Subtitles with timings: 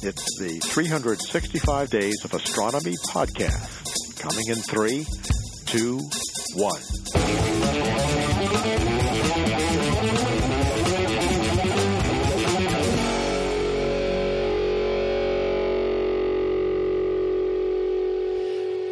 [0.00, 4.18] It's the 365 Days of Astronomy podcast.
[4.20, 5.04] Coming in three,
[5.66, 5.98] two,
[6.54, 7.88] one.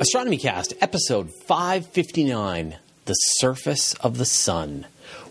[0.00, 2.76] Astronomy Cast, episode 559
[3.06, 4.86] The Surface of the Sun.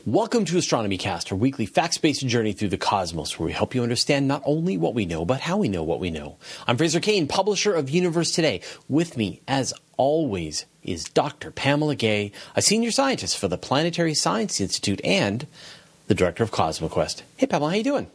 [0.07, 3.73] Welcome to Astronomy Cast, our weekly facts based journey through the cosmos, where we help
[3.73, 6.37] you understand not only what we know, but how we know what we know.
[6.67, 8.61] I'm Fraser Cain, publisher of Universe Today.
[8.87, 11.49] With me, as always, is Dr.
[11.49, 15.47] Pamela Gay, a senior scientist for the Planetary Science Institute and
[16.05, 17.23] the director of CosmoQuest.
[17.37, 18.07] Hey, Pamela, how you doing?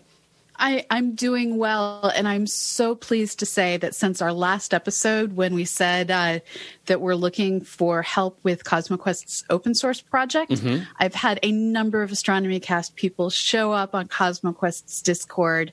[0.60, 5.32] I, I'm doing well, and I'm so pleased to say that since our last episode,
[5.32, 6.40] when we said uh,
[6.86, 10.84] that we're looking for help with CosmoQuest's open source project, mm-hmm.
[10.98, 15.72] I've had a number of Astronomy Cast people show up on CosmoQuest's Discord,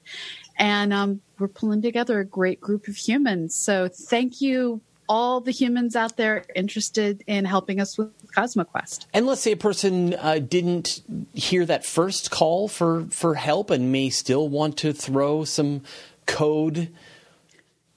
[0.58, 3.54] and um, we're pulling together a great group of humans.
[3.55, 9.05] So thank you all the humans out there interested in helping us with CosmoQuest.
[9.13, 11.01] And let's say a person uh, didn't
[11.34, 15.82] hear that first call for, for help and may still want to throw some
[16.26, 16.90] code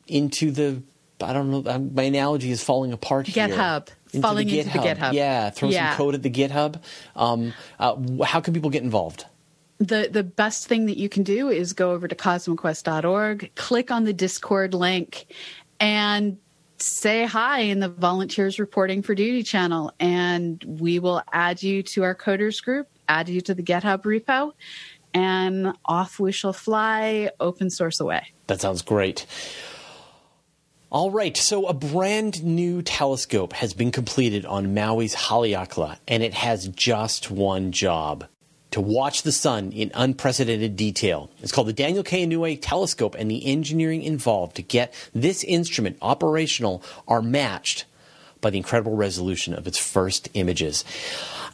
[0.06, 0.82] into the
[1.22, 1.70] I don't know.
[1.70, 3.32] Um, my analogy is falling apart GitHub.
[3.32, 3.48] here.
[3.48, 3.88] GitHub.
[4.22, 5.12] Falling the into the GitHub.
[5.12, 5.90] Yeah, throw yeah.
[5.90, 6.80] some code at the GitHub.
[7.14, 9.26] Um, uh, how can people get involved?
[9.80, 14.04] the the best thing that you can do is go over to cosmoquest.org, click on
[14.04, 15.26] the Discord link,
[15.80, 16.36] and
[16.82, 22.02] say hi in the volunteers reporting for duty channel and we will add you to
[22.02, 24.52] our coders group add you to the github repo
[25.14, 28.32] and off we shall fly open source away.
[28.46, 29.26] That sounds great.
[30.90, 36.34] All right, so a brand new telescope has been completed on Maui's Haleakala, and it
[36.34, 38.26] has just one job
[38.70, 41.30] to watch the sun in unprecedented detail.
[41.42, 42.26] It's called the Daniel K.
[42.26, 47.84] Inouye telescope, and the engineering involved to get this instrument operational are matched
[48.40, 50.84] by the incredible resolution of its first images.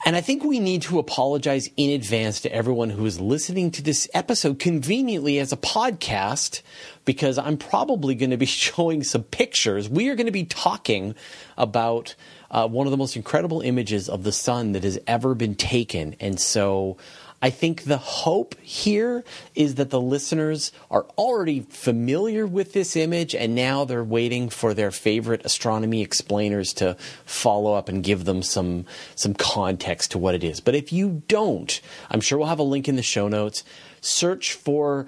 [0.05, 3.83] And I think we need to apologize in advance to everyone who is listening to
[3.83, 6.63] this episode conveniently as a podcast
[7.05, 9.89] because I'm probably going to be showing some pictures.
[9.89, 11.15] We are going to be talking
[11.57, 12.15] about
[12.57, 16.17] uh, one of the most incredible images of the sun that has ever been taken.
[16.19, 16.97] And so
[17.43, 19.23] I think the hope here
[19.55, 24.73] is that the listeners are already familiar with this image and now they're waiting for
[24.73, 26.97] their favorite astronomy explainers to
[27.27, 30.61] follow up and give them some some context to what it is.
[30.61, 31.79] But if you don't,
[32.11, 33.65] I'm sure we'll have a link in the show notes.
[34.01, 35.07] Search for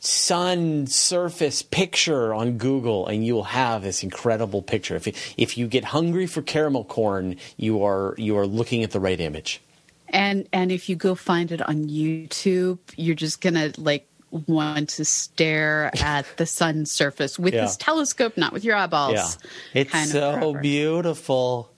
[0.00, 4.96] sun surface picture on Google, and you will have this incredible picture.
[4.96, 8.90] If you, if you get hungry for caramel corn, you are you are looking at
[8.90, 9.60] the right image.
[10.08, 15.04] And and if you go find it on YouTube, you're just gonna like want to
[15.04, 17.62] stare at the sun surface with yeah.
[17.62, 19.38] this telescope, not with your eyeballs.
[19.72, 20.60] Yeah, it's kind so forever.
[20.60, 21.70] beautiful.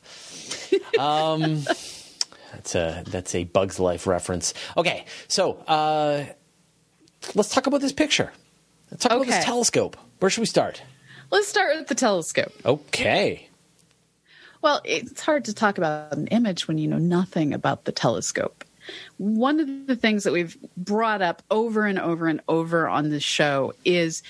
[0.99, 1.62] um,
[2.53, 4.55] that's a that's a Bugs Life reference.
[4.77, 5.55] Okay, so.
[5.66, 6.25] Uh,
[7.34, 8.33] let's talk about this picture.
[8.91, 9.28] Let's talk okay.
[9.28, 9.97] about this telescope.
[10.19, 10.83] Where should we start?
[11.31, 12.53] Let's start with the telescope.
[12.65, 13.49] Okay.
[14.60, 18.65] Well, it's hard to talk about an image when you know nothing about the telescope.
[19.19, 23.22] One of the things that we've brought up over and over and over on this
[23.22, 24.22] show is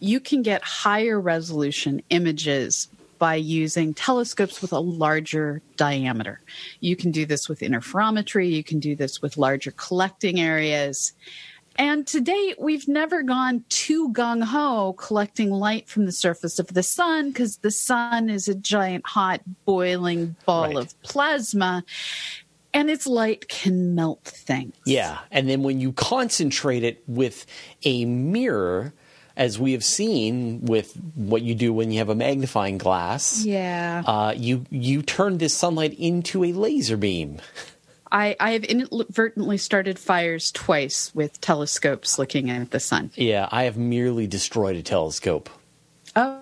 [0.00, 6.40] you can get higher resolution images by using telescopes with a larger diameter.
[6.80, 11.12] You can do this with interferometry, you can do this with larger collecting areas.
[11.80, 16.74] And to date, we've never gone too gung ho collecting light from the surface of
[16.74, 20.76] the sun because the sun is a giant, hot, boiling ball right.
[20.76, 21.82] of plasma
[22.74, 24.76] and its light can melt things.
[24.84, 25.20] Yeah.
[25.30, 27.46] And then when you concentrate it with
[27.82, 28.92] a mirror,
[29.34, 34.02] as we have seen with what you do when you have a magnifying glass, yeah,
[34.04, 37.38] uh, you you turn this sunlight into a laser beam.
[38.12, 43.10] I, I have inadvertently started fires twice with telescopes looking at the sun.
[43.14, 45.48] Yeah, I have merely destroyed a telescope.
[46.16, 46.40] Oh.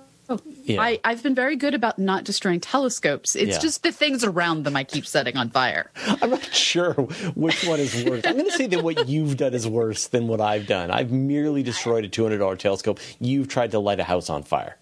[0.64, 0.82] Yeah.
[0.82, 3.34] I, I've been very good about not destroying telescopes.
[3.34, 3.58] It's yeah.
[3.58, 5.90] just the things around them I keep setting on fire.
[6.22, 8.26] I'm not sure which one is worse.
[8.26, 10.90] I'm going to say that what you've done is worse than what I've done.
[10.90, 13.00] I've merely destroyed a $200 telescope.
[13.18, 14.76] You've tried to light a house on fire.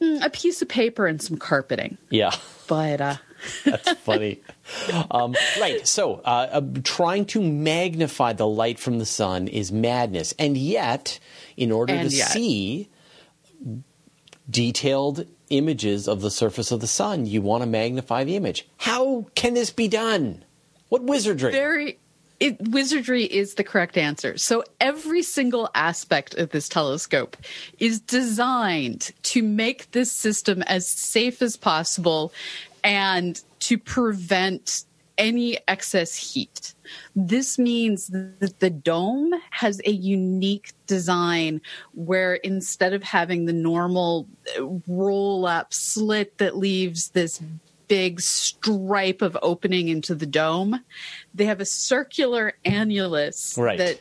[0.00, 1.96] Mm, a piece of paper and some carpeting.
[2.10, 2.34] Yeah.
[3.64, 4.40] That's funny.
[5.10, 5.86] Um, right.
[5.86, 10.32] So, uh, uh, trying to magnify the light from the sun is madness.
[10.38, 11.18] And yet,
[11.56, 12.28] in order and to yet.
[12.28, 12.88] see
[14.48, 18.68] detailed images of the surface of the sun, you want to magnify the image.
[18.78, 20.44] How can this be done?
[20.88, 21.52] What wizardry?
[21.52, 21.98] Very
[22.42, 24.36] it, wizardry is the correct answer.
[24.36, 27.36] So every single aspect of this telescope
[27.78, 32.32] is designed to make this system as safe as possible
[32.82, 34.84] and to prevent
[35.18, 36.74] any excess heat.
[37.14, 41.60] This means that the dome has a unique design
[41.94, 44.26] where instead of having the normal
[44.58, 47.40] uh, roll up slit that leaves this
[47.88, 50.80] big stripe of opening into the dome,
[51.34, 53.78] they have a circular annulus Right.
[53.78, 54.00] that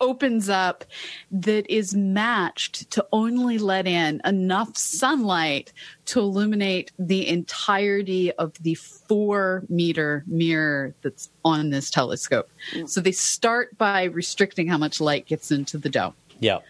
[0.00, 0.84] opens up
[1.30, 5.72] that is matched to only let in enough sunlight
[6.06, 12.48] to illuminate the entirety of the four meter mirror that's on this telescope.
[12.72, 12.88] Mm.
[12.88, 16.14] So they start by restricting how much light gets into the dome.
[16.40, 16.60] Yeah.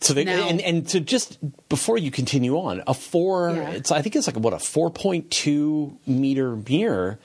[0.00, 3.50] So they and and to just before you continue on, a four.
[3.50, 3.70] Yeah.
[3.70, 7.18] It's I think it's like what a four point two meter mirror.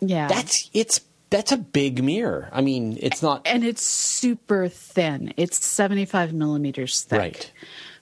[0.00, 0.28] Yeah.
[0.28, 2.48] That's it's that's a big mirror.
[2.52, 5.34] I mean, it's not and it's super thin.
[5.36, 7.18] It's 75 millimeters thick.
[7.18, 7.52] right.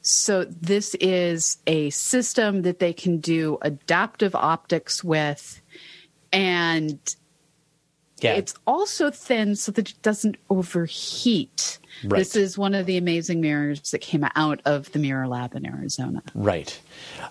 [0.03, 5.63] So this is a system that they can do adaptive optics with
[6.31, 6.99] and
[8.25, 11.79] Yeah, it's also thin so that it doesn't overheat.
[12.03, 12.19] Right.
[12.19, 15.65] This is one of the amazing mirrors that came out of the Mirror Lab in
[15.65, 16.23] Arizona.
[16.35, 16.79] Right.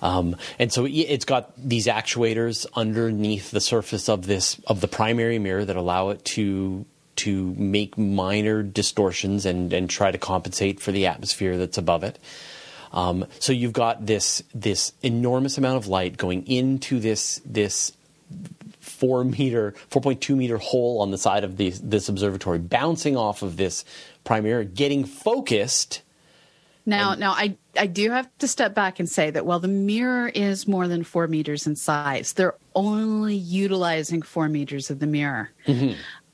[0.02, 4.88] Um, and so it- it's got these actuators underneath the surface of this of the
[4.88, 6.86] primary mirror that allow it to
[7.16, 12.18] to make minor distortions and and try to compensate for the atmosphere that's above it.
[12.92, 17.92] Um, so you've got this this enormous amount of light going into this this
[19.04, 23.18] four meter, four point two meter hole on the side of this this observatory, bouncing
[23.18, 23.84] off of this
[24.24, 26.02] primary, getting focused.
[26.86, 30.28] Now, now I, I do have to step back and say that while the mirror
[30.28, 35.50] is more than four meters in size, they're only utilizing four meters of the mirror.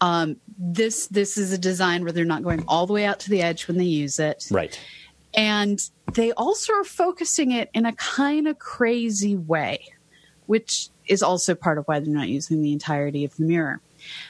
[0.01, 3.29] Um, this this is a design where they're not going all the way out to
[3.29, 4.79] the edge when they use it, Right.
[5.33, 5.79] and
[6.13, 9.85] they also are focusing it in a kind of crazy way,
[10.47, 13.81] which is also part of why they're not using the entirety of the mirror.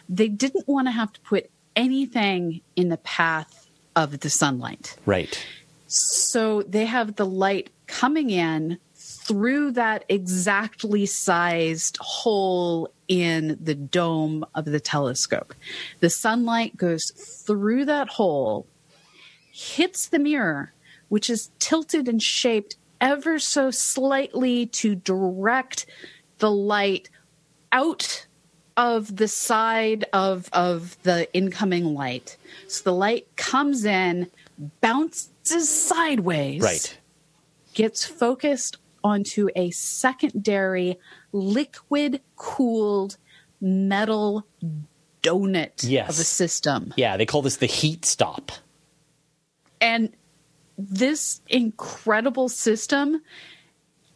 [0.08, 4.98] They didn't want to have to put anything in the path of the sunlight.
[5.06, 5.46] Right.
[5.88, 14.46] So they have the light coming in through that exactly sized hole in the dome
[14.56, 15.54] of the telescope.
[16.00, 17.12] The sunlight goes
[17.46, 18.68] through that hole,
[19.52, 20.74] hits the mirror,
[21.10, 25.86] which is tilted and shaped ever so slightly to direct
[26.40, 27.10] the light
[27.72, 28.26] out
[28.76, 32.38] of the side of of the incoming light.
[32.68, 34.32] So the light comes in,
[34.82, 36.98] bounces sideways, Right.
[37.74, 40.98] gets focused onto a secondary
[41.32, 43.18] liquid cooled
[43.62, 44.46] metal
[45.24, 46.10] donut Yes.
[46.10, 46.94] of a system.
[46.98, 48.52] Yeah, they call this the heat stop.
[49.82, 50.12] And
[50.78, 53.22] this incredible system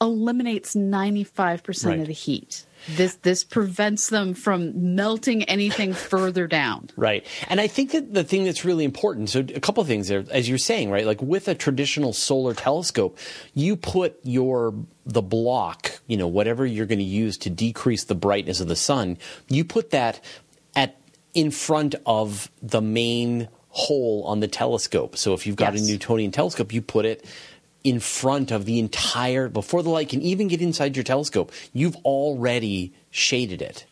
[0.02, 2.00] eliminates 95% Right.
[2.02, 2.66] of the heat.
[2.98, 6.90] This this prevents them from melting anything further down.
[6.98, 7.26] Right.
[7.48, 10.26] And I think that the thing that's really important, so a couple of things there,
[10.32, 11.06] as you're saying, right?
[11.06, 13.18] Like with a traditional solar telescope,
[13.54, 14.74] you put your,
[15.06, 18.76] the block, you know, whatever you're going to use to decrease the brightness of the
[18.76, 19.18] sun,
[19.48, 20.20] you put that
[20.76, 20.98] at,
[21.34, 25.16] in front of the main hole on the telescope.
[25.18, 25.84] So if you've got Yes.
[25.88, 27.24] a Newtonian telescope, you put it
[27.84, 31.96] in front of the entire, before the light can even get inside your telescope, you've
[31.98, 33.86] already shaded it.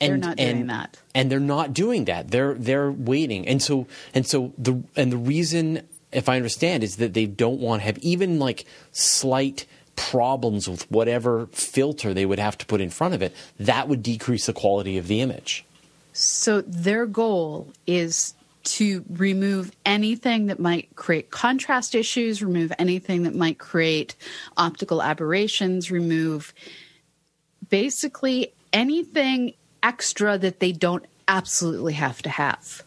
[0.00, 0.96] They're not doing that.
[1.14, 2.30] and they're not doing that.
[2.30, 5.82] They're they're waiting, and so and so the and the reason,
[6.12, 9.66] if I understand, is that they don't want to have even like slight
[9.96, 13.34] problems with whatever filter they would have to put in front of it.
[13.58, 15.64] That would decrease the quality of the image.
[16.12, 23.34] So their goal is to remove anything that might create contrast issues, remove anything that
[23.34, 24.14] might create
[24.56, 26.52] optical aberrations, remove
[27.68, 32.82] basically anything extra that they don't absolutely have to have.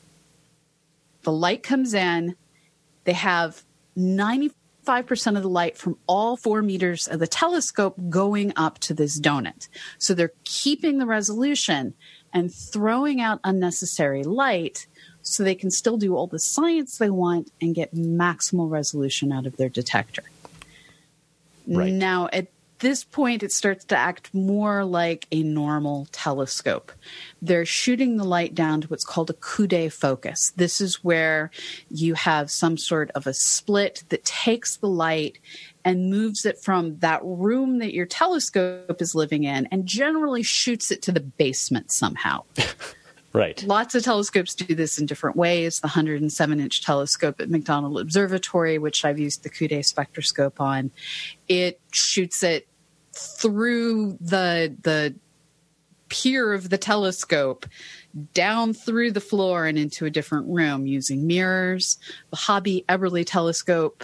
[1.24, 2.36] The light comes in,
[3.04, 3.64] they have
[3.98, 4.52] 95%
[5.38, 9.68] of the light from all four meters of the telescope going up to this donut.
[9.98, 11.94] So they're keeping the resolution
[12.34, 14.88] and throwing out unnecessary light
[15.22, 19.46] so they can still do all the science they want and get maximal resolution out
[19.46, 20.24] of their detector.
[21.68, 21.92] Right.
[21.94, 22.48] Now, at
[22.80, 26.92] this point, it starts to act more like a normal telescope.
[27.42, 30.52] They're shooting the light down to what's called a coude focus.
[30.56, 31.52] This is where
[31.90, 35.38] you have some sort of a split that takes the light
[35.84, 40.92] and moves it from that room that your telescope is living in and generally shoots
[40.92, 42.44] it to the basement somehow.
[43.34, 43.64] Right.
[43.64, 45.80] Lots of telescopes do this in different ways.
[45.80, 50.92] The 107 inch telescope at McDonald Observatory, which I've used the Coude spectroscope on,
[51.48, 52.68] it shoots it
[53.14, 55.16] through the the
[56.10, 57.66] pier of the telescope
[58.34, 61.98] down through the floor and into a different room using mirrors.
[62.32, 64.04] The Hobby Eberly telescope,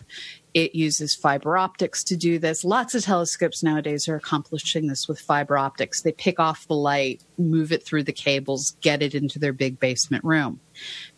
[0.58, 2.66] it uses fiber optics to do this.
[2.66, 6.02] Lots of telescopes nowadays are accomplishing this with fiber optics.
[6.02, 9.80] They pick off the light, move it through the cables, get it into their big
[9.80, 10.60] basement room.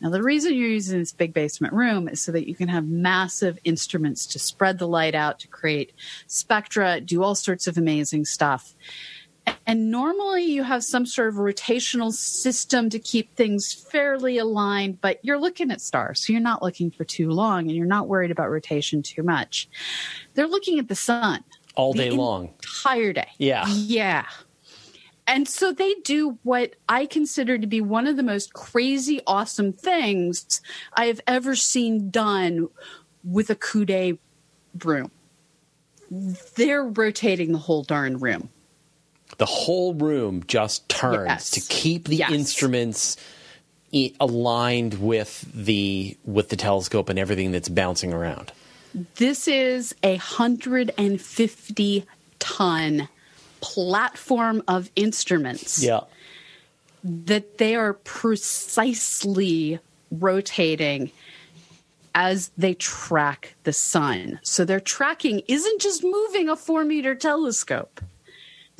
[0.02, 2.86] Now, the reason you're using this big basement room is so that you can have
[2.86, 5.94] massive instruments to spread the light out, to create
[6.28, 8.76] spectra, do all sorts of amazing stuff.
[9.66, 15.20] And normally you have some sort of rotational system to keep things fairly aligned, but
[15.22, 18.32] you're looking at stars, so you're not looking for too long and you're not worried
[18.32, 19.70] about rotation too much.
[20.34, 21.44] They're looking at the sun
[21.76, 23.28] all day long, entire day.
[23.38, 23.68] Yeah.
[23.68, 24.26] Yeah.
[25.28, 29.72] And so they do what I consider to be one of the most crazy, awesome
[29.72, 30.62] things
[30.94, 32.70] I have ever seen done
[33.24, 34.18] with a Coude
[34.84, 35.12] room.
[36.10, 38.50] They're rotating the whole darn room
[39.40, 41.50] the whole room just turns yes.
[41.52, 42.32] to keep the yes.
[42.32, 43.18] instruments
[44.20, 48.52] aligned with the with the telescope and everything that's bouncing around.
[49.16, 52.06] This is a 150
[52.40, 53.08] ton
[53.62, 55.82] platform of instruments.
[55.82, 56.02] Yeah.
[57.04, 59.80] That they are precisely
[60.12, 61.12] rotating
[62.14, 64.42] as they track the sun.
[64.44, 68.02] So their tracking isn't just moving a four meter telescope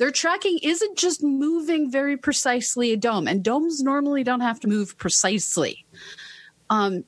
[0.00, 4.66] their tracking isn't just moving very precisely a dome, and domes normally don't have to
[4.66, 5.84] move precisely.
[6.70, 7.04] Um,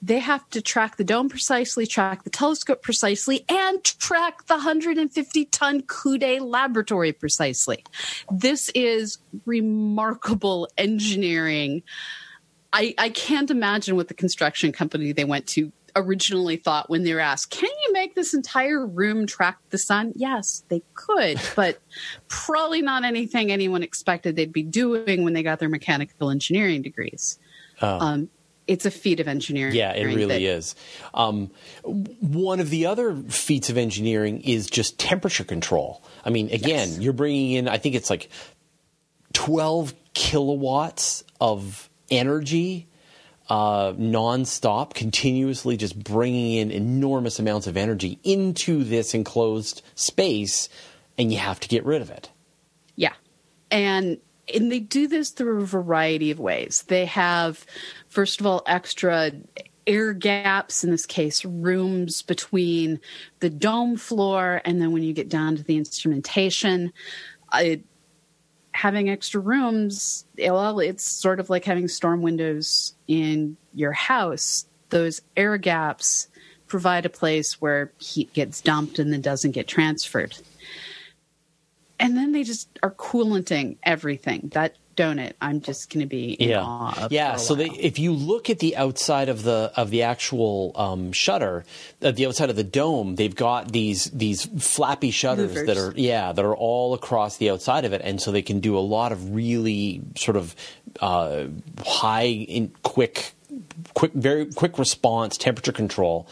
[0.00, 5.44] they have to track the dome precisely, track the telescope precisely, and track the 150
[5.46, 7.84] ton Coude laboratory precisely.
[8.30, 11.82] This is remarkable engineering.
[12.72, 17.14] I, I can't imagine what the construction company they went to originally thought when they
[17.14, 20.12] were asked, can you make this entire room track the sun?
[20.16, 21.80] Yes, they could, but
[22.28, 27.38] probably not anything anyone expected they'd be doing when they got their mechanical engineering degrees.
[27.82, 27.98] Oh.
[27.98, 28.30] Um,
[28.66, 29.74] it's a feat of engineering.
[29.74, 30.76] Yeah, it really that, is.
[31.12, 31.50] Um,
[31.82, 36.04] one of the other feats of engineering is just temperature control.
[36.24, 36.98] I mean, again, yes.
[37.00, 38.30] you're bringing in, I think it's like
[39.32, 42.86] 12 kilowatts of energy
[43.50, 50.68] uh, nonstop, continuously just bringing in enormous amounts of energy into this enclosed space,
[51.18, 52.30] and you have to get rid of it.
[52.94, 53.14] Yeah.
[53.70, 54.18] And
[54.52, 56.84] and they do this through a variety of ways.
[56.88, 57.64] They have,
[58.08, 59.32] first of all, extra
[59.86, 63.00] air gaps, in this case, rooms between
[63.40, 66.92] the dome floor and then when you get down to the instrumentation.
[67.54, 67.84] It,
[68.80, 74.64] having extra rooms, well, it's sort of like having storm windows in your house.
[74.88, 76.28] Those air gaps
[76.66, 80.34] provide a place where heat gets dumped and then doesn't get transferred.
[81.98, 84.48] And then they just are coolanting everything.
[84.54, 87.36] That donut, I'm just going to be yeah, yeah.
[87.36, 91.64] So they, if you look at the outside of the of the actual um, shutter,
[92.02, 95.66] uh, the outside of the dome, they've got these these flappy shutters Louvers.
[95.66, 98.60] that are yeah that are all across the outside of it, and so they can
[98.60, 100.54] do a lot of really sort of
[101.00, 101.44] uh,
[101.84, 103.32] high in quick
[103.94, 106.28] quick very quick response temperature control.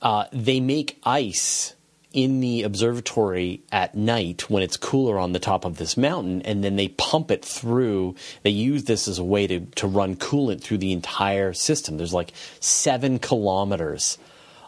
[0.00, 1.74] Uh, they make ice
[2.12, 6.64] in the observatory at night when it's cooler on the top of this mountain, and
[6.64, 8.14] then they pump it through.
[8.42, 11.96] They use this as a way to, to run coolant through the entire system.
[11.96, 14.16] There's like seven kilometers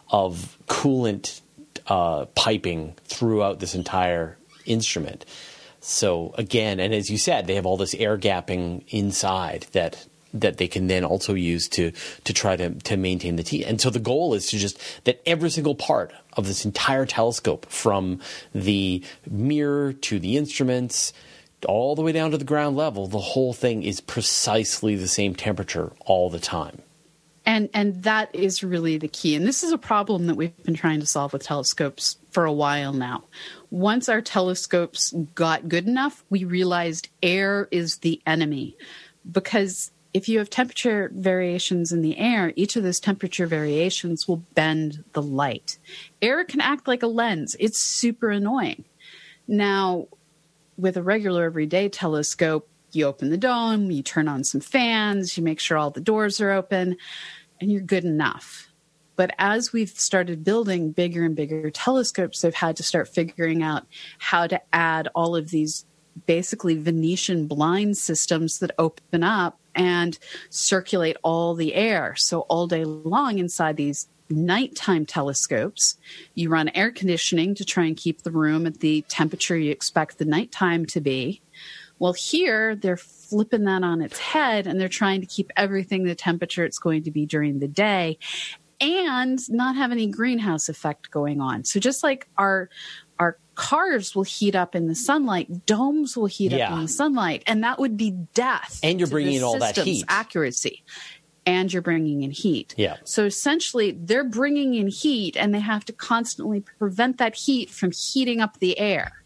[0.09, 1.41] of coolant
[1.87, 5.25] uh, piping throughout this entire instrument.
[5.79, 10.57] So again, and as you said, they have all this air gapping inside that that
[10.57, 11.91] they can then also use to
[12.23, 13.65] to try to to maintain the T.
[13.65, 17.65] And so the goal is to just that every single part of this entire telescope,
[17.67, 18.19] from
[18.53, 21.13] the mirror to the instruments,
[21.65, 25.35] all the way down to the ground level, the whole thing is precisely the same
[25.35, 26.81] temperature all the time.
[27.45, 29.35] And and that is really the key.
[29.35, 32.53] And this is a problem that we've been trying to solve with telescopes for a
[32.53, 33.23] while now.
[33.71, 38.77] Once our telescopes got good enough, we realized air is the enemy
[39.29, 44.43] because if you have temperature variations in the air, each of those temperature variations will
[44.55, 45.77] bend the light.
[46.21, 47.55] Air can act like a lens.
[47.59, 48.83] It's super annoying.
[49.47, 50.07] Now,
[50.77, 55.43] with a regular everyday telescope, you open the dome, you turn on some fans, you
[55.43, 56.97] make sure all the doors are open,
[57.61, 58.67] and you're good enough.
[59.15, 63.85] But as we've started building bigger and bigger telescopes, they've had to start figuring out
[64.17, 65.85] how to add all of these
[66.25, 70.17] basically Venetian blind systems that open up and
[70.49, 72.15] circulate all the air.
[72.15, 75.97] So all day long inside these nighttime telescopes,
[76.33, 80.17] you run air conditioning to try and keep the room at the temperature you expect
[80.17, 81.41] the nighttime to be.
[81.99, 86.15] Well, here they're flipping that on its head and they're trying to keep everything the
[86.15, 88.17] temperature it's going to be during the day
[88.79, 91.63] and not have any greenhouse effect going on.
[91.63, 92.69] So just like our
[93.61, 96.67] cars will heat up in the sunlight, domes will heat Yeah.
[96.67, 98.79] up in the sunlight, and that would be death.
[98.81, 100.03] And you're bringing in all that heat.
[100.09, 100.83] accuracy.
[101.45, 102.73] And you're bringing in heat.
[102.77, 102.97] Yeah.
[103.03, 107.91] So essentially, they're bringing in heat, and they have to constantly prevent that heat from
[107.91, 109.23] heating up the air.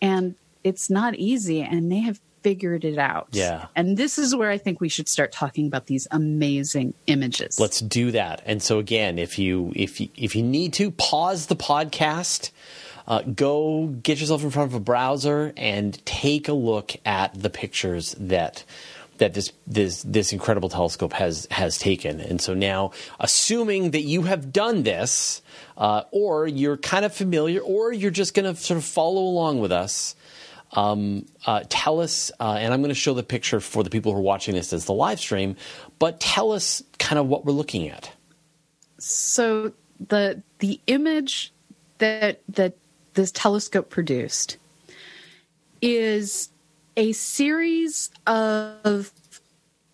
[0.00, 3.28] And it's not easy, and they have figured it out.
[3.32, 3.66] Yeah.
[3.74, 7.58] And this is where I think we should start talking about these amazing images.
[7.58, 8.40] Let's do that.
[8.46, 12.52] And so again, if you if you, if you need to pause the podcast,
[13.06, 17.50] uh, go get yourself in front of a browser and take a look at the
[17.50, 18.64] pictures that
[19.18, 22.20] that this this this incredible telescope has has taken.
[22.20, 25.42] And so now, assuming that you have done this,
[25.76, 29.60] uh, or you're kind of familiar, or you're just going to sort of follow along
[29.60, 30.14] with us.
[30.72, 34.12] Um, uh, tell us, uh, and I'm going to show the picture for the people
[34.12, 35.56] who are watching this as the live stream,
[36.00, 38.10] but tell us kind of what we're looking at.
[38.98, 39.72] so
[40.08, 41.52] the the image
[41.98, 42.76] that that
[43.16, 44.58] this telescope produced
[45.82, 46.50] is
[46.96, 49.12] a series of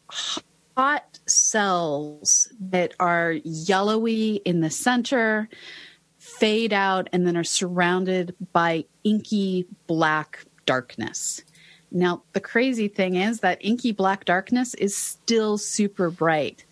[0.09, 5.49] hot cells that are yellowy in the center
[6.19, 11.43] fade out and then are surrounded by inky black darkness.
[11.91, 16.64] Now the crazy thing is that inky black darkness is still super bright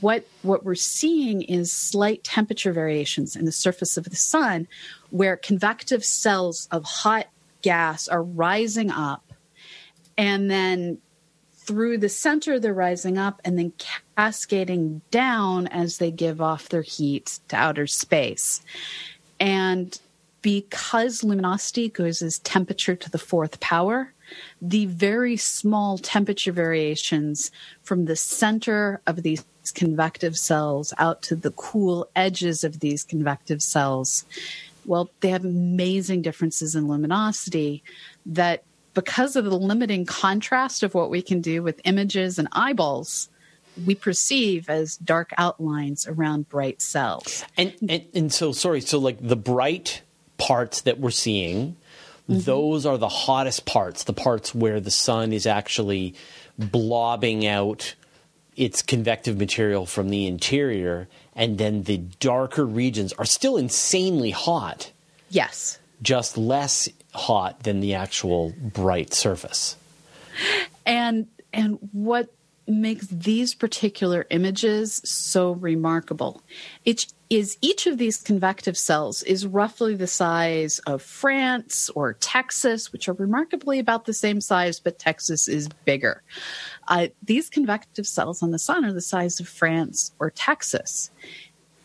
[0.00, 4.68] what what we're seeing is slight temperature variations in the surface of the sun
[5.10, 7.26] where convective cells of hot
[7.62, 9.32] gas are rising up
[10.18, 10.98] and then
[11.68, 13.72] through the center they're rising up and then
[14.16, 18.62] cascading down as they give off their heat to outer space.
[19.38, 19.98] And
[20.40, 24.14] because luminosity goes as temperature to the fourth power,
[24.60, 27.50] the very small temperature variations
[27.82, 33.62] from the center of these convective cells out to the cool edges of these convective
[33.62, 34.24] cells,
[34.86, 37.82] well, they have amazing differences in luminosity
[38.24, 38.64] that
[38.94, 43.28] because of the limiting contrast of what we can do with images and eyeballs,
[43.86, 47.44] we perceive as dark outlines around bright cells.
[47.56, 50.02] And, and and so sorry, so like the bright
[50.36, 51.76] parts that we're seeing,
[52.28, 52.40] Mm-hmm.
[52.40, 56.14] those are the hottest parts, the parts where the sun is actually
[56.58, 57.94] blobbing out
[58.56, 64.90] its convective material from the interior, and then the darker regions are still insanely hot,
[65.30, 65.78] Yes.
[66.02, 69.76] just less hot than the actual bright surface.
[70.84, 72.28] and and what
[72.68, 76.42] makes these particular images so remarkable.
[76.84, 82.92] It is each of these convective cells is roughly the size of France or Texas
[82.92, 86.22] which are remarkably about the same size but Texas is bigger.
[86.88, 91.10] Uh, these convective cells on the sun are the size of France or Texas.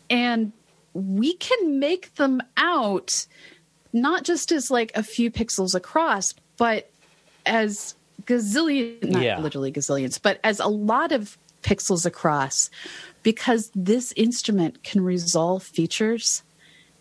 [0.09, 0.53] And
[0.93, 3.25] we can make them out
[3.91, 6.89] not just as like a few pixels across but
[7.45, 9.39] as gazillion, not Yeah.
[9.39, 12.69] literally gazillions, but as a lot of pixels across,
[13.23, 16.43] because this instrument can resolve features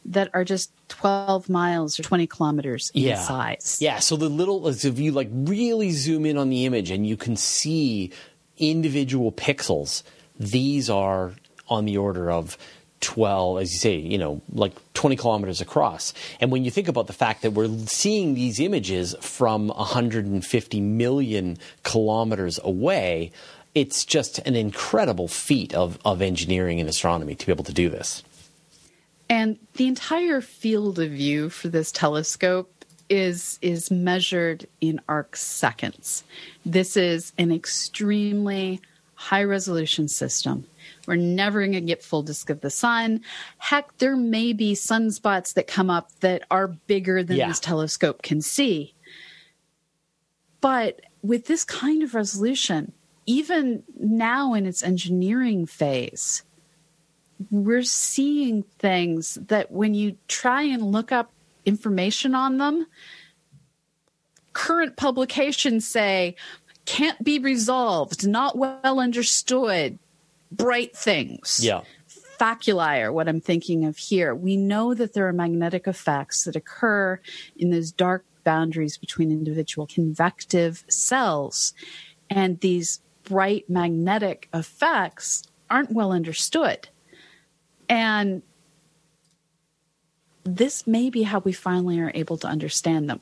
[0.05, 3.23] that are just 12 miles or 20 kilometers in Yeah.
[3.23, 3.79] size.
[3.81, 7.07] Yeah, so the little, as if you like really zoom in on the image and
[7.07, 8.11] you can see
[8.59, 10.03] individual pixels,
[10.39, 11.35] these are
[11.69, 12.59] on the order of
[13.03, 16.15] 12, as you say, you know, like 20 kilometers across.
[16.41, 21.59] And when you think about the fact that we're seeing these images from 150 million
[21.83, 23.33] kilometers away,
[23.75, 27.89] it's just an incredible feat of, of engineering and astronomy to be able to do
[27.89, 28.23] this.
[29.29, 32.71] And the entire field of view for this telescope
[33.09, 36.25] is is measured in arc seconds.
[36.65, 38.81] This is an extremely
[39.15, 40.67] high resolution system.
[41.07, 43.23] We're never going to get full disk of the sun.
[43.59, 47.49] Heck, there may be sunspots that come up that are bigger than Yeah.
[47.49, 48.95] this telescope can see.
[50.61, 52.93] But with this kind of resolution,
[53.27, 56.43] even now in its engineering phase,
[57.51, 61.33] we're seeing things that when you try and look up
[61.65, 62.87] information on them,
[64.53, 66.37] current publications say
[66.85, 69.99] can't be resolved, not well understood,
[70.57, 71.61] bright things.
[71.63, 71.83] Yeah.
[72.39, 74.35] Faculae are what I'm thinking of here.
[74.35, 77.21] We know that there are magnetic effects that occur
[77.57, 81.73] in those dark boundaries between individual convective cells.
[82.29, 86.89] And these bright magnetic effects aren't well understood.
[87.89, 88.43] And
[90.45, 93.21] this may be how we finally are able to understand them.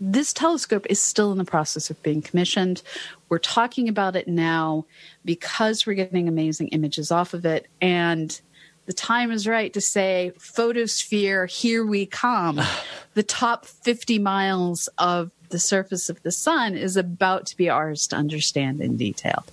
[0.00, 2.82] This telescope is still in the process of being commissioned.
[3.28, 4.84] We're talking about it now
[5.24, 7.66] because we're getting amazing images off of it.
[7.80, 8.38] And
[8.86, 12.60] the time is right to say, photosphere, here we come.
[13.14, 18.06] the top 50 miles of the surface of the sun is about to be ours
[18.08, 19.44] to understand in detail.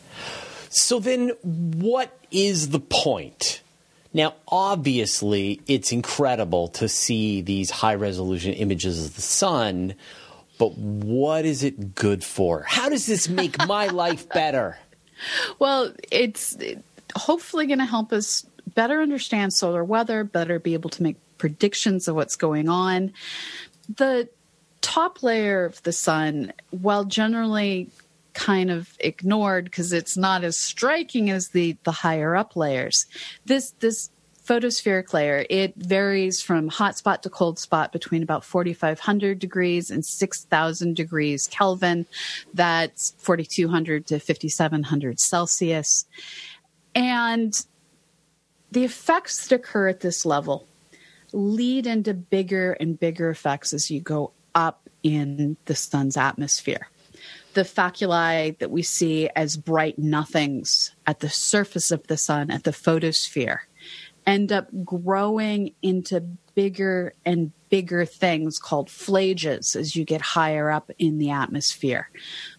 [0.69, 3.61] So then, what is the point?
[4.11, 9.95] Now, obviously, it's incredible to see these high resolution images of the sun,
[10.63, 12.63] but what is it good for?
[12.65, 14.77] How does this make my life better?
[15.59, 16.55] Well, it's
[17.17, 22.07] hopefully going to help us better understand solar weather, better be able to make predictions
[22.07, 23.11] of what's going on.
[23.93, 24.29] The
[24.79, 27.89] top layer of the sun, while generally
[28.33, 33.05] kind of ignored because it's not as striking as the the higher up layers.
[33.45, 34.11] This this
[34.45, 40.05] photospheric layer it varies from hot spot to cold spot between about 4500 degrees and
[40.05, 42.05] 6000 degrees kelvin.
[42.53, 46.05] That's 4200 to 5700 celsius.
[46.95, 47.65] And
[48.71, 50.67] the effects that occur at this level
[51.31, 56.87] lead into bigger and bigger effects as you go up in the sun's atmosphere.
[57.53, 62.63] The faculae that we see as bright nothings at the surface of the sun, at
[62.63, 63.67] the photosphere,
[64.25, 66.21] end up growing into
[66.55, 72.09] bigger and bigger things called plages as you get higher up in the atmosphere.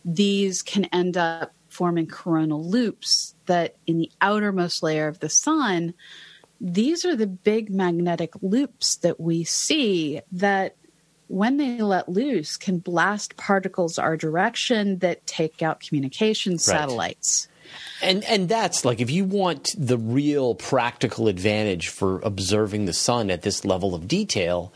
[0.05, 5.94] These can end up forming coronal loops that in the outermost layer of the sun,
[6.61, 10.77] these are the big magnetic loops that we see that
[11.29, 17.48] when they let loose, can blast particles our direction that take out communication satellites.
[17.48, 17.54] Right.
[18.03, 23.31] And and that's like if you want the real practical advantage for observing the sun
[23.31, 24.72] at this level of detail,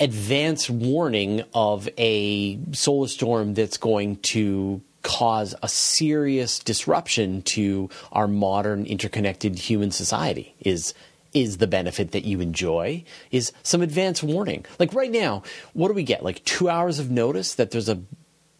[0.00, 8.28] advance warning of a solar storm that's going to cause a serious disruption to our
[8.28, 10.92] modern interconnected human society is
[11.34, 14.64] is the benefit that you enjoy is some advance warning.
[14.78, 15.42] Like right now,
[15.74, 16.24] what do we get?
[16.24, 18.00] Like two hours of notice that there's a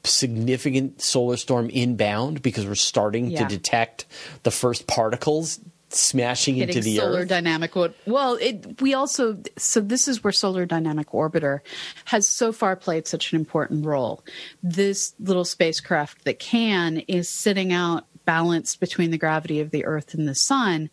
[0.08, 3.46] significant solar storm inbound because we're starting yeah.
[3.46, 4.06] to detect
[4.42, 7.28] the first particles smashing Hitting into the solar earth.
[7.28, 7.74] dynamic
[8.06, 11.60] well it, we also so this is where solar dynamic orbiter
[12.04, 14.22] has so far played such an important role
[14.62, 20.12] this little spacecraft that can is sitting out balanced between the gravity of the earth
[20.12, 20.90] and the sun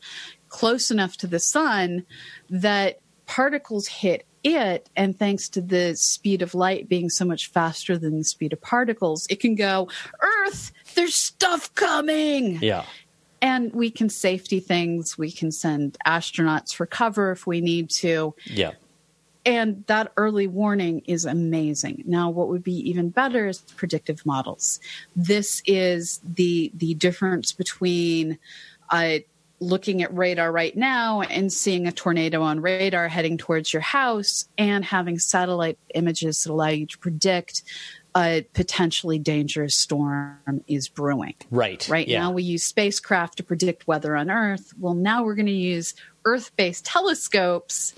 [0.47, 2.05] close enough to the sun
[2.49, 7.97] that particles hit it and thanks to the speed of light being so much faster
[7.97, 9.87] than the speed of particles it can go
[10.21, 12.59] earth there's stuff coming!
[12.61, 12.85] Yeah.
[13.41, 15.17] And we can safety things.
[15.17, 18.33] We can send astronauts for cover if we need to.
[18.45, 18.71] Yeah.
[19.45, 22.03] And that early warning is amazing.
[22.07, 24.79] Now what would be even better is predictive models.
[25.15, 28.39] This is the the difference between
[28.89, 29.19] uh,
[29.65, 34.47] looking at radar right now and seeing a tornado on radar heading towards your house
[34.57, 37.63] and having satellite images that allow you to predict
[38.15, 41.35] a potentially dangerous storm is brewing.
[41.51, 41.85] Right.
[41.89, 42.21] Right yeah.
[42.21, 44.73] now we use spacecraft to predict weather on Earth.
[44.79, 47.93] Well, now we're going to use Earth based telescopes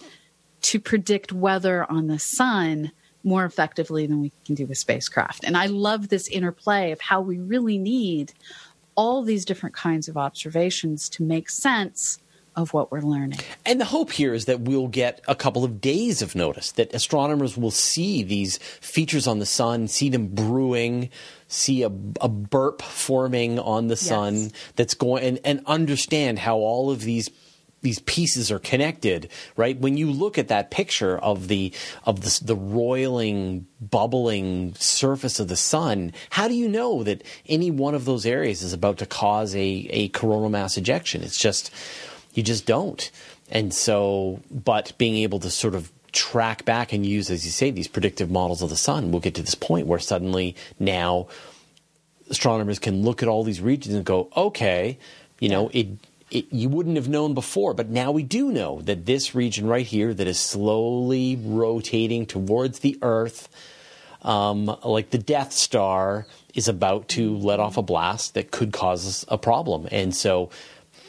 [0.62, 2.92] to predict weather on the sun
[3.24, 5.44] more effectively than we can do with spacecraft.
[5.44, 8.34] And I love this interplay of how we really need
[8.98, 12.20] all these different kinds of observations to make sense
[12.58, 13.40] of what we're learning.
[13.68, 16.92] And the hope here is that we'll get a couple of days of notice, that
[16.94, 21.12] astronomers will see these features on the sun, see them brewing,
[21.48, 24.02] see a, a burp forming on the yes.
[24.02, 27.30] sun that's going, and, and understand how all of these
[27.82, 29.78] these pieces are connected, right?
[29.80, 31.74] When you look at that picture of the
[32.06, 37.72] of the, the roiling, bubbling surface of the sun, how do you know that any
[37.72, 41.24] one of those areas is about to cause a a coronal mass ejection?
[41.24, 41.72] It's just
[42.34, 43.10] you just don't.
[43.50, 47.72] And so, but being able to sort of track back and use, as you say,
[47.72, 51.28] these predictive models of the sun, we'll get to this point where suddenly now
[52.30, 54.98] astronomers can look at all these regions and go, okay,
[55.40, 55.88] you know, it
[56.30, 59.86] it, you wouldn't have known before, but now we do know that this region right
[59.86, 63.50] here that is slowly rotating towards the Earth,
[64.24, 69.26] um, like the Death Star, is about to let off a blast that could cause
[69.30, 69.88] a problem.
[69.92, 70.50] And so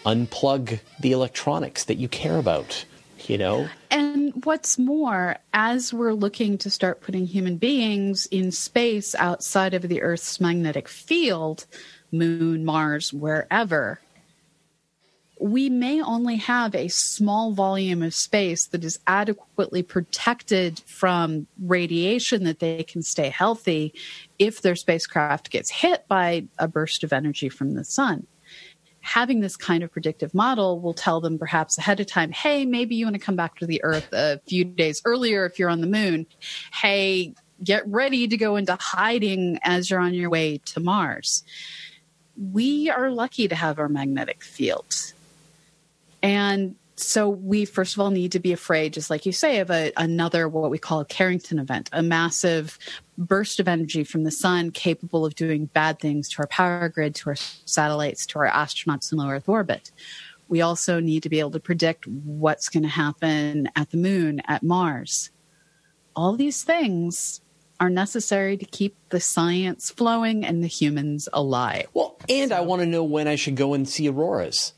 [0.07, 2.85] unplug the electronics that you care about,
[3.27, 3.69] you know?
[3.91, 9.83] And what's more, as we're looking to start putting human beings in space outside of
[9.83, 11.67] the Earth's magnetic field,
[12.13, 14.01] Moon, Mars, wherever,
[15.41, 22.45] we may only have a small volume of space that is adequately protected from radiation
[22.45, 23.95] that they can stay healthy
[24.39, 28.27] if their spacecraft gets hit by a burst of energy from the sun.
[29.01, 32.97] Having this kind of predictive model will tell them perhaps ahead of time, hey, maybe
[32.97, 35.81] you want to come back to the Earth a few days earlier if you're on
[35.81, 36.27] the moon.
[36.73, 41.45] Hey, get ready to go into hiding as you're on your way to Mars.
[42.37, 45.15] We are lucky to have our magnetic field
[46.23, 49.71] and so we first of all need to be afraid, just like you say, of
[49.71, 52.79] a, another what we call a Carrington event, a massive
[53.17, 57.15] burst of energy from the sun capable of doing bad things to our power grid,
[57.17, 59.93] to our satellites, to our astronauts in low Earth orbit.
[60.49, 64.41] We also need to be able to predict what's going to happen at the moon,
[64.47, 65.31] at Mars.
[66.17, 67.43] All these things
[67.81, 71.87] are necessary to keep the science flowing and the humans alive.
[71.95, 72.57] Well, and so.
[72.57, 74.73] I want to know when I should go and see auroras.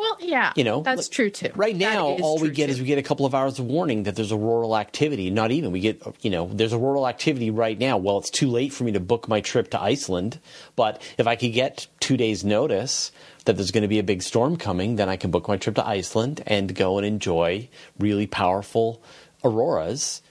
[0.00, 1.50] Well, yeah, you know that's true too.
[1.54, 2.72] Right now, all we get too.
[2.72, 5.28] is we get a couple of hours of warning that there's auroral activity.
[5.28, 7.98] Not even we get, you know, there's auroral activity right now.
[7.98, 10.40] Well, it's too late for me to book my trip to Iceland,
[10.74, 13.12] but if I could get two days' notice
[13.44, 15.74] that there's going to be a big storm coming, then I can book my trip
[15.74, 19.02] to Iceland and go and enjoy really powerful
[19.44, 20.22] auroras.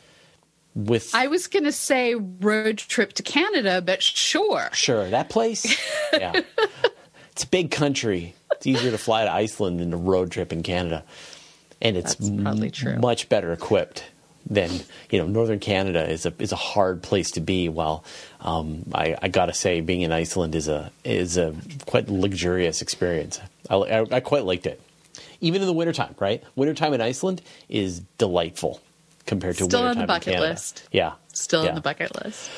[0.73, 5.79] With I was going to say road trip to Canada, but sure, sure that place,
[6.13, 6.41] yeah,
[7.31, 10.63] it's a big country it's easier to fly to Iceland than a road trip in
[10.63, 11.05] Canada,
[11.81, 12.97] and it's probably true.
[12.97, 14.03] Much better equipped
[14.49, 14.69] than
[15.09, 15.27] you know.
[15.27, 17.69] Northern Canada is a is a hard place to be.
[17.69, 18.03] While
[18.41, 22.81] um, I, I got to say, being in Iceland is a is a quite luxurious
[22.81, 23.39] experience.
[23.69, 24.81] I, I, I quite liked it,
[25.39, 26.15] even in the wintertime.
[26.19, 28.81] Right, wintertime in Iceland is delightful
[29.25, 29.77] compared to winter.
[29.77, 30.85] still on the bucket list.
[30.91, 31.69] Yeah, still yeah.
[31.69, 32.51] on the bucket list.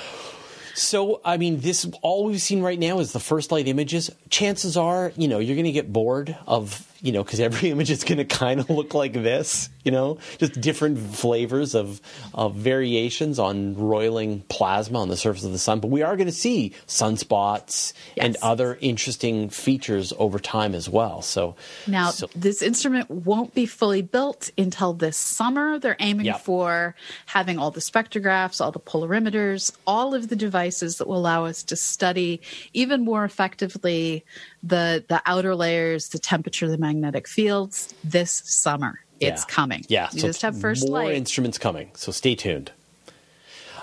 [0.73, 4.09] So, I mean, this all we've seen right now is the first light images.
[4.29, 7.89] Chances are, you know, you're going to get bored of, you know, because every image
[7.89, 11.99] is going to kind of look like this, you know, just different flavors of,
[12.33, 15.79] of variations on roiling plasma on the surface of the sun.
[15.79, 18.25] But we are going to see sunspots Yes.
[18.25, 21.21] and other interesting features over time as well.
[21.21, 21.55] So
[21.87, 25.79] Now, so- this instrument won't be fully built until this summer.
[25.79, 26.41] They're aiming Yep.
[26.41, 26.95] for
[27.27, 31.63] having all the spectrographs, all the polarimeters, all of the devices that will allow us
[31.63, 32.41] to study
[32.73, 34.23] even more effectively
[34.63, 38.99] the the outer layers, the temperature, the magnetic fields this summer.
[39.19, 39.53] It's Yeah.
[39.55, 39.85] coming.
[39.87, 41.13] Yeah, You so just have first more light.
[41.15, 41.91] instruments coming.
[41.95, 42.71] So stay tuned.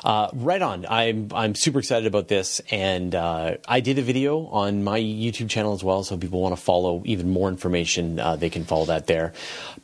[0.05, 0.87] Uh, right on.
[0.89, 5.49] I'm I'm super excited about this, and uh, I did a video on my YouTube
[5.51, 6.05] channel as well.
[6.05, 9.33] So if people want to follow even more information, uh, they can follow that there.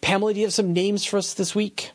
[0.03, 1.91] Pamela, do you have some names for us this week?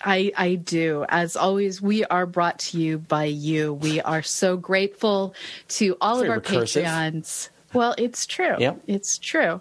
[0.00, 1.04] I, I do.
[1.08, 3.74] As always, we are brought to you by you.
[3.74, 5.34] We are so grateful
[5.70, 6.84] to all Very of our recursive.
[6.84, 7.48] Patreons.
[7.72, 8.56] Well, it's true.
[8.58, 8.82] Yep.
[8.86, 9.60] It's true.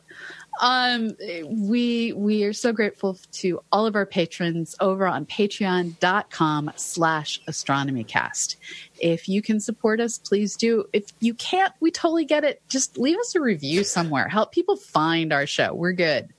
[0.60, 1.15] Um,
[1.46, 8.56] we we are so grateful to all of our patrons over on patreon.com slash astronomycast.
[9.00, 10.86] If you can support us, please do.
[10.93, 12.62] If you can't, we totally get it.
[12.70, 14.28] Just leave us a review somewhere.
[14.28, 15.74] Help people find our show.
[15.74, 16.30] We're good.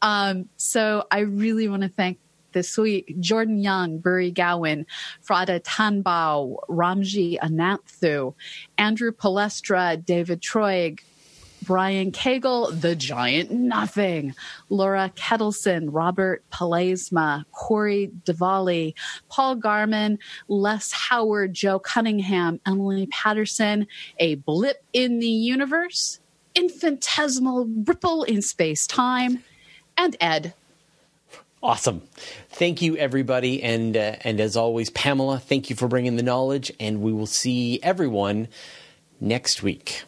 [0.00, 2.18] Um, so I really want to thank
[2.52, 4.86] this week Jordan Young, Buri Gowan,
[5.26, 8.34] Frada Tanbao, Ramji Ananthu,
[8.78, 11.00] Andrew Palestra, David Troig,
[11.62, 14.34] Brian Cagle, The Giant Nothing,
[14.68, 18.94] Laura Kettleson, Robert Palesma, Corey Diwali,
[19.28, 23.86] Paul Garman, Les Howard, Joe Cunningham, Emily Patterson,
[24.18, 26.20] A Blip in the Universe,
[26.54, 29.44] Infinitesimal Ripple in Space Time,
[29.96, 30.54] and Ed.
[31.62, 32.02] Awesome.
[32.50, 36.72] Thank you, everybody, and uh, and as always, Pamela, thank you for bringing the knowledge,
[36.80, 38.48] and we will see everyone
[39.20, 40.02] next week.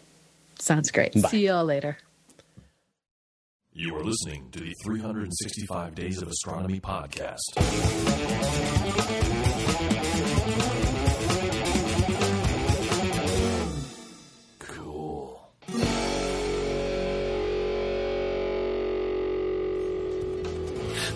[0.59, 1.15] Sounds great.
[1.15, 1.29] Bye.
[1.29, 1.99] See you all later.
[3.73, 7.41] You are listening to the 365 Days of Astronomy podcast.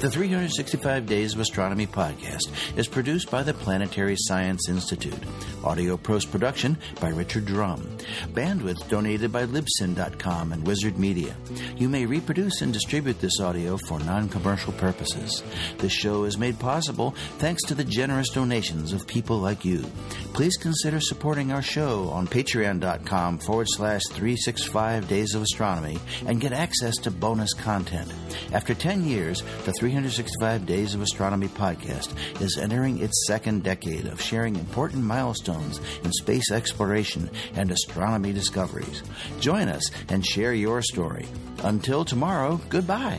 [0.01, 5.19] The 365 Days of Astronomy podcast is produced by the Planetary Science Institute.
[5.65, 7.81] Audio post production by Richard Drumm.
[8.29, 11.35] Bandwidth donated by Libsyn.com and Wizzard Media.
[11.77, 15.43] You may reproduce and distribute this audio for non commercial purposes.
[15.79, 19.85] This show is made possible thanks to the generous donations of people like you.
[20.33, 26.53] Please consider supporting our show on patreon.com forward slash 365 Days of Astronomy and get
[26.53, 28.15] access to bonus content.
[28.53, 34.21] After 10 years, the 365 Days of Astronomy podcast is entering its second decade of
[34.21, 39.03] sharing important milestones in space exploration and astronomy discoveries.
[39.41, 41.25] Join us and share your story.
[41.65, 43.19] Until tomorrow, goodbye.